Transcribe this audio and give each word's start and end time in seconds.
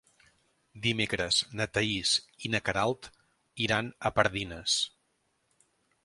Dimecres 0.85 1.41
na 1.59 1.67
Thaís 1.75 2.13
i 2.49 2.49
na 2.53 2.61
Queralt 2.69 3.09
iran 3.65 3.91
a 4.11 4.13
Pardines. 4.17 4.79